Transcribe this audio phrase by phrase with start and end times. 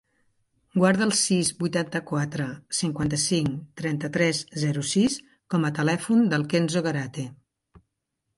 [0.83, 5.19] Guarda el sis, vuitanta-quatre, cinquanta-cinc, trenta-tres, zero, sis
[5.57, 7.29] com a telèfon del Kenzo Garate.